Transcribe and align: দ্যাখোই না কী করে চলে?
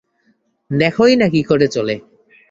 দ্যাখোই 0.71 1.13
না 1.15 1.27
কী 1.33 1.41
করে 1.43 1.67
চলে? 1.67 1.95